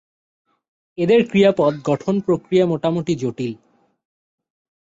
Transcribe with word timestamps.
এদের 0.97 1.21
ক্রিয়াপদ 1.29 1.73
গঠন 1.85 2.15
প্রক্রিয়া 2.19 2.65
মোটামুটি 2.65 3.13
জটিল। 3.15 3.53